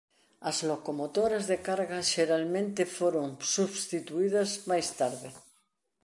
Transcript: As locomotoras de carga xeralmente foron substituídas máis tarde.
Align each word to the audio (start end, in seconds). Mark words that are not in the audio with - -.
As 0.49 0.57
locomotoras 0.71 1.43
de 1.51 1.57
carga 1.67 1.99
xeralmente 2.13 2.81
foron 2.97 3.27
substituídas 3.55 4.49
máis 4.69 4.87
tarde. 4.99 5.29